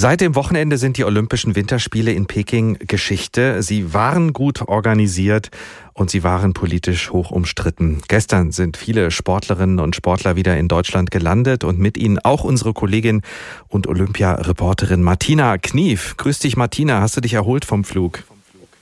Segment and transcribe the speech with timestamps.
[0.00, 3.62] Seit dem Wochenende sind die Olympischen Winterspiele in Peking Geschichte.
[3.62, 5.50] Sie waren gut organisiert
[5.92, 8.00] und sie waren politisch hoch umstritten.
[8.08, 12.72] Gestern sind viele Sportlerinnen und Sportler wieder in Deutschland gelandet und mit ihnen auch unsere
[12.72, 13.20] Kollegin
[13.68, 16.16] und Olympiareporterin Martina Knief.
[16.16, 17.02] Grüß dich, Martina.
[17.02, 18.24] Hast du dich erholt vom Flug?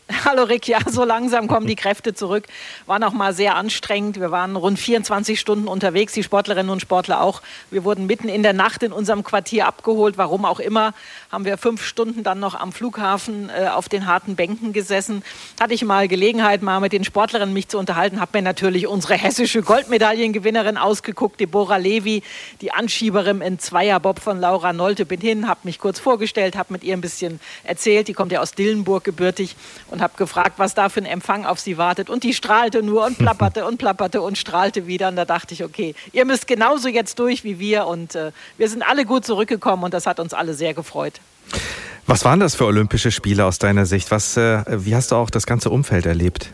[0.24, 2.44] Hallo Rick, ja, so langsam kommen die Kräfte zurück.
[2.86, 4.18] War noch mal sehr anstrengend.
[4.18, 7.42] Wir waren rund 24 Stunden unterwegs, die Sportlerinnen und Sportler auch.
[7.70, 10.16] Wir wurden mitten in der Nacht in unserem Quartier abgeholt.
[10.16, 10.94] Warum auch immer,
[11.30, 15.22] haben wir fünf Stunden dann noch am Flughafen äh, auf den harten Bänken gesessen.
[15.60, 18.18] Hatte ich mal Gelegenheit, mal mit den Sportlerinnen mich zu unterhalten.
[18.18, 22.22] Habe mir natürlich unsere hessische Goldmedaillengewinnerin ausgeguckt, Deborah Levi,
[22.62, 25.04] die Anschieberin in Zweierbob von Laura Nolte.
[25.04, 28.08] Bin hin, habe mich kurz vorgestellt, habe mit ihr ein bisschen erzählt.
[28.08, 29.54] Die kommt ja aus Dillenburg gebürtig
[29.90, 32.08] und und habe gefragt, was da für ein Empfang auf sie wartet.
[32.08, 35.08] Und die strahlte nur und plapperte und plapperte und strahlte wieder.
[35.08, 37.86] Und da dachte ich, okay, ihr müsst genauso jetzt durch wie wir.
[37.86, 41.20] Und äh, wir sind alle gut zurückgekommen und das hat uns alle sehr gefreut.
[42.06, 44.10] Was waren das für Olympische Spiele aus deiner Sicht?
[44.12, 46.52] Was, äh, wie hast du auch das ganze Umfeld erlebt?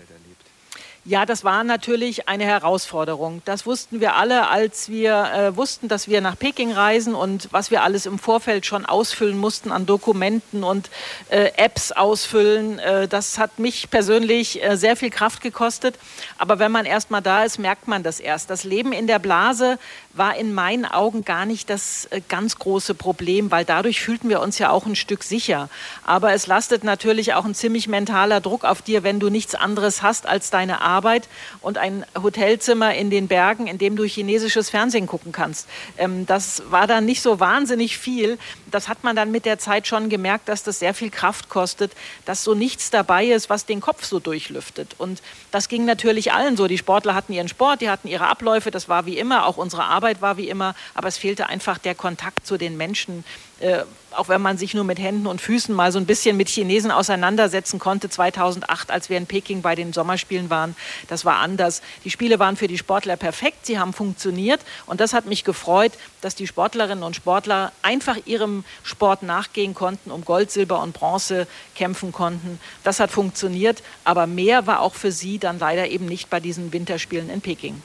[1.06, 3.42] Ja, das war natürlich eine Herausforderung.
[3.44, 7.70] Das wussten wir alle, als wir äh, wussten, dass wir nach Peking reisen und was
[7.70, 10.88] wir alles im Vorfeld schon ausfüllen mussten an Dokumenten und
[11.28, 12.78] äh, Apps ausfüllen.
[12.78, 15.96] Äh, das hat mich persönlich äh, sehr viel Kraft gekostet.
[16.38, 18.48] Aber wenn man erst mal da ist, merkt man das erst.
[18.48, 19.78] Das Leben in der Blase
[20.14, 24.40] war in meinen Augen gar nicht das äh, ganz große Problem, weil dadurch fühlten wir
[24.40, 25.68] uns ja auch ein Stück sicher.
[26.06, 30.00] Aber es lastet natürlich auch ein ziemlich mentaler Druck auf dir, wenn du nichts anderes
[30.00, 31.28] hast als deine Arbeit Arbeit
[31.60, 35.68] und ein Hotelzimmer in den Bergen, in dem du chinesisches Fernsehen gucken kannst.
[35.98, 38.38] Ähm, das war dann nicht so wahnsinnig viel.
[38.70, 41.92] Das hat man dann mit der Zeit schon gemerkt, dass das sehr viel Kraft kostet,
[42.24, 44.94] dass so nichts dabei ist, was den Kopf so durchlüftet.
[44.98, 46.68] Und das ging natürlich allen so.
[46.68, 49.84] Die Sportler hatten ihren Sport, die hatten ihre Abläufe, das war wie immer, auch unsere
[49.84, 53.24] Arbeit war wie immer, aber es fehlte einfach der Kontakt zu den Menschen.
[53.60, 53.84] Äh,
[54.16, 56.90] auch wenn man sich nur mit Händen und Füßen mal so ein bisschen mit Chinesen
[56.90, 60.76] auseinandersetzen konnte, 2008, als wir in Peking bei den Sommerspielen waren,
[61.08, 61.82] das war anders.
[62.04, 65.92] Die Spiele waren für die Sportler perfekt, sie haben funktioniert und das hat mich gefreut,
[66.20, 71.46] dass die Sportlerinnen und Sportler einfach ihrem Sport nachgehen konnten, um Gold, Silber und Bronze
[71.74, 72.58] kämpfen konnten.
[72.82, 76.72] Das hat funktioniert, aber mehr war auch für sie dann leider eben nicht bei diesen
[76.72, 77.82] Winterspielen in Peking.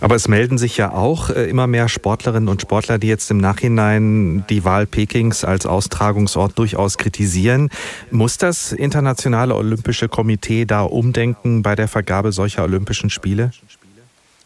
[0.00, 3.38] Aber es melden sich ja auch äh, immer mehr Sportlerinnen und Sportler, die jetzt im
[3.38, 7.70] Nachhinein die Wahl Pekings als Austragungsort durchaus kritisieren.
[8.10, 13.50] Muss das Internationale Olympische Komitee da umdenken bei der Vergabe solcher Olympischen Spiele?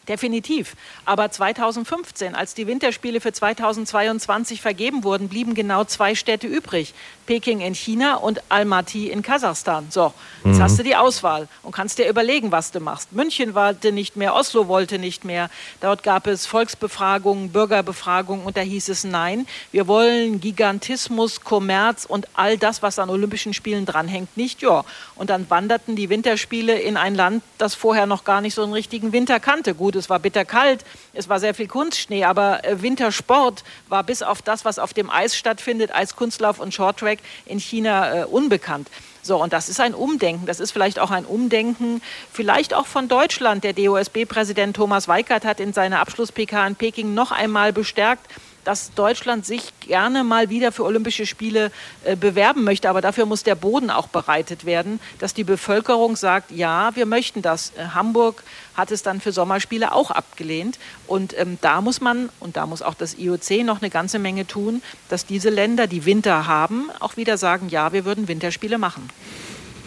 [0.07, 0.75] Definitiv.
[1.05, 6.93] Aber 2015, als die Winterspiele für 2022 vergeben wurden, blieben genau zwei Städte übrig.
[7.25, 9.87] Peking in China und Almaty in Kasachstan.
[9.89, 10.61] So, jetzt mhm.
[10.61, 13.13] hast du die Auswahl und kannst dir überlegen, was du machst.
[13.13, 15.49] München wollte nicht mehr, Oslo wollte nicht mehr.
[15.81, 19.47] Dort gab es Volksbefragungen, Bürgerbefragungen und da hieß es nein.
[19.71, 24.61] Wir wollen Gigantismus, Kommerz und all das, was an Olympischen Spielen dranhängt, nicht.
[24.61, 24.85] Ja,
[25.15, 28.73] und dann wanderten die Winterspiele in ein Land, das vorher noch gar nicht so einen
[28.73, 29.73] richtigen Winter kannte.
[29.73, 30.83] Gut, Gut, es war bitterkalt,
[31.13, 35.09] es war sehr viel Kunstschnee, aber äh, Wintersport war bis auf das, was auf dem
[35.09, 38.89] Eis stattfindet, Eiskunstlauf und Shorttrack in China äh, unbekannt.
[39.21, 40.47] So, und das ist ein Umdenken.
[40.47, 43.63] Das ist vielleicht auch ein Umdenken, vielleicht auch von Deutschland.
[43.63, 48.29] Der DOSB-Präsident Thomas Weikert hat in seiner Abschluss-PK in Peking noch einmal bestärkt,
[48.65, 51.71] dass Deutschland sich gerne mal wieder für Olympische Spiele
[52.03, 52.89] äh, bewerben möchte.
[52.89, 57.41] Aber dafür muss der Boden auch bereitet werden, dass die Bevölkerung sagt, ja, wir möchten
[57.41, 57.71] das.
[57.77, 58.43] Äh, Hamburg
[58.75, 60.79] hat es dann für Sommerspiele auch abgelehnt.
[61.07, 64.45] Und ähm, da muss man, und da muss auch das IOC noch eine ganze Menge
[64.45, 69.09] tun, dass diese Länder, die Winter haben, auch wieder sagen, ja, wir würden Winterspiele machen.